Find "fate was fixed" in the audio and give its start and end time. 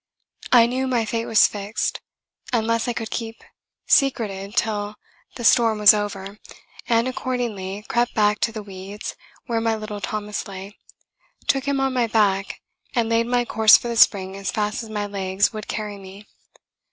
1.05-2.01